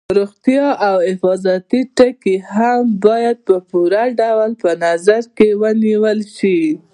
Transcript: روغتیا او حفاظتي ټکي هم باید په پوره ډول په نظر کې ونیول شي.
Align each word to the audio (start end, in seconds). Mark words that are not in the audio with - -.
روغتیا 0.19 0.67
او 0.87 0.95
حفاظتي 1.09 1.81
ټکي 1.97 2.35
هم 2.53 2.81
باید 3.05 3.37
په 3.47 3.55
پوره 3.69 4.03
ډول 4.19 4.51
په 4.61 4.71
نظر 4.83 5.21
کې 5.37 5.49
ونیول 5.61 6.19
شي. 6.37 6.59